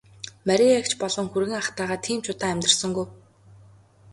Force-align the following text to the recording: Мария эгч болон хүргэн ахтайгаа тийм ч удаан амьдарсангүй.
Мария 0.47 0.73
эгч 0.81 0.91
болон 1.01 1.27
хүргэн 1.29 1.59
ахтайгаа 1.61 1.99
тийм 2.05 2.19
ч 2.23 2.25
удаан 2.31 2.51
амьдарсангүй. 2.53 3.07